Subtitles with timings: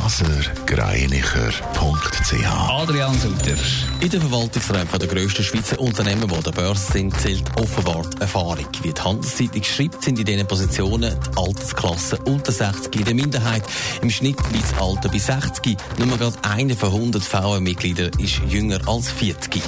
[0.00, 3.58] blasergreinicher.ch Adrian Sutter.
[4.00, 8.22] In den Verwaltungsräumen der grössten Schweizer Unternehmen, die an der Börse sind, zählt offenbar die
[8.22, 8.66] Erfahrung.
[8.82, 13.62] Wie die Handelszeitung schreibt, sind in diesen Positionen die Altersklasse unter 60 in der Minderheit.
[14.00, 15.76] Im Schnitt liegt das Alter bei 60.
[15.98, 19.62] Nur mal gerade einer von 100 VR-Mitgliedern ist jünger als 40.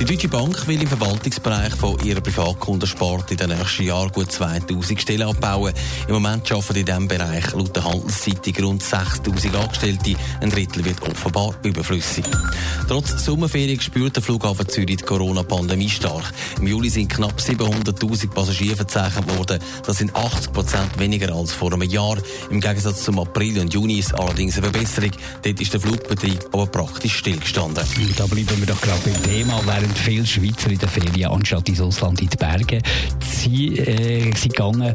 [0.00, 5.00] Die Deutsche Bank will im Verwaltungsbereich von ihrer Privatkundensport in den nächsten Jahren gut 2000
[5.00, 5.74] Stellen abbauen.
[6.06, 10.14] Im Moment arbeiten in diesem Bereich laut der Handelszeitung rund 6000 Angestellte.
[10.40, 12.24] Ein Drittel wird offenbar überflüssig.
[12.88, 16.32] Trotz Sommerferien spürt der Flughafen Zürich die Corona-Pandemie stark.
[16.58, 19.58] Im Juli sind knapp 700.000 Passagiere verzeichnet worden.
[19.84, 22.16] Das sind 80 Prozent weniger als vor einem Jahr.
[22.50, 25.10] Im Gegensatz zum April und Juni ist allerdings eine Verbesserung.
[25.42, 27.84] Dort ist der Flugbetrieb aber praktisch stillgestanden.
[28.16, 29.60] Da bleiben wir doch gerade beim Thema.
[29.66, 32.82] Während viele Schweizer in der Ferien anstatt ins Ausland in die Berge
[33.20, 34.94] sie, äh, sind gegangen,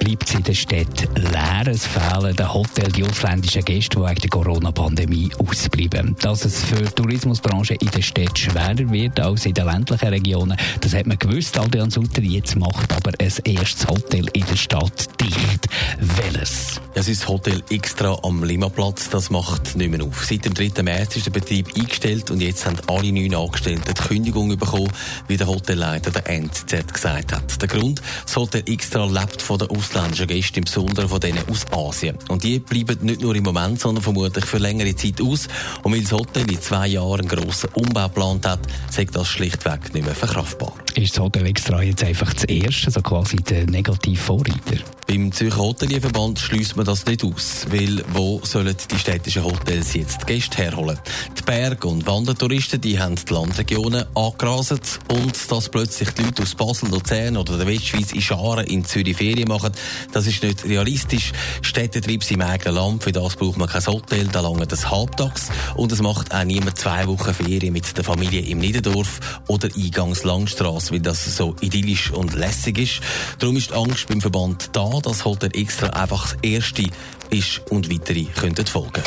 [0.00, 1.66] bleibt es in der Stadt leer.
[1.66, 6.16] Es fehlen den Hotel die ausländischen Gäste, die wegen der Corona-Pandemie ausbleiben.
[6.20, 10.56] Dass es für die Tourismusbranche in der Stadt schwerer wird als in den ländlichen Regionen,
[10.80, 11.56] das hat man gewusst.
[11.58, 15.68] Adrian Sutter jetzt macht aber ein erstes Hotel in der Stadt dicht.
[16.00, 16.80] Welches?
[16.94, 19.10] Es ist Hotel Extra am Limaplatz.
[19.10, 20.24] Das macht nicht mehr auf.
[20.24, 20.82] Seit dem 3.
[20.82, 24.90] März ist der Betrieb eingestellt und jetzt haben alle neun Angestellten die Kündigung bekommen,
[25.28, 27.60] wie der Hotelleiter der NZZ gesagt hat.
[27.60, 31.66] Der Grund, das Hotel Extra lebt von der ausländischen Gäste, im Besonderen von denen aus
[31.72, 32.16] Asien.
[32.28, 35.48] Und die bleiben nicht nur im Moment, sondern vermutlich für längere Zeit aus.
[35.82, 39.92] Und weil das Hotel in zwei Jahren einen grossen Umbau geplant hat, sagt das schlichtweg
[39.94, 40.74] nicht mehr verkraftbar.
[40.94, 44.82] Ist das Hotel Extra jetzt einfach das erste, so quasi der negative Vorreiter?
[45.06, 50.26] Beim Zürcher Hotelierverband schließt man das nicht aus, weil wo sollen die städtischen Hotels jetzt
[50.26, 50.98] Gäste herholen?
[51.36, 56.54] Die Berg- und Wandertouristen, die haben die Landregionen angerasert und dass plötzlich die Leute aus
[56.54, 59.72] Basel, Luzern oder der Westschweiz in Scharen in Zürich Ferien machen,
[60.12, 61.32] das ist nicht realistisch.
[61.62, 65.48] Städtetrieb sind im eigenen Land, für das braucht man kein Hotel, da lange das Halbtags
[65.74, 70.22] und es macht auch niemand zwei Wochen Ferien mit der Familie im Niederdorf oder Eingangs
[70.22, 73.00] Langstrasse, weil das so idyllisch und lässig ist.
[73.38, 76.84] Darum ist die Angst beim Verband da, dass Hotel Extra einfach das erste
[77.30, 79.02] ist und weitere könnten folgen.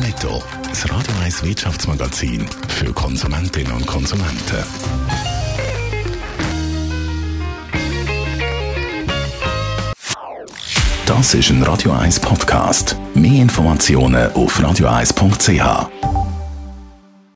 [0.00, 4.64] Netto, das Radio 1 Wirtschaftsmagazin für Konsumentinnen und Konsumenten.
[11.06, 12.96] Das ist ein Radio 1 Podcast.
[13.14, 16.25] Mehr Informationen auf radio1.ch.